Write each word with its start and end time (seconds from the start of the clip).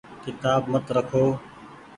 ڪيتآب 0.23 0.61
مت 0.71 0.85
رکو۔ 0.95 1.23